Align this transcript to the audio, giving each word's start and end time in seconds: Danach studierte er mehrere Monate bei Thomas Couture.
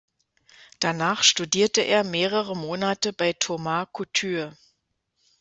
Danach 0.79 1.21
studierte 1.21 1.81
er 1.81 2.03
mehrere 2.03 2.57
Monate 2.57 3.13
bei 3.13 3.33
Thomas 3.33 3.87
Couture. 3.93 4.57